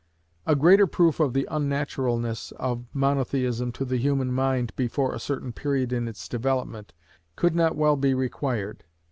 A 0.47 0.55
greater 0.55 0.87
proof 0.87 1.19
of 1.19 1.33
the 1.33 1.47
unnaturalness 1.51 2.51
of 2.53 2.85
Monotheism 2.91 3.71
to 3.73 3.85
the 3.85 3.97
human 3.97 4.31
mind 4.33 4.75
before 4.75 5.13
a 5.13 5.19
certain 5.19 5.51
period 5.51 5.93
in 5.93 6.07
its 6.07 6.27
development, 6.27 6.91
could 7.35 7.53
not 7.53 7.75
well 7.75 7.95
be 7.95 8.15
required. 8.15 8.83